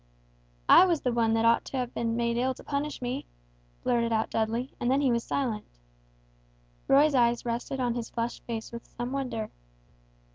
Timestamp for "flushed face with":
8.09-8.87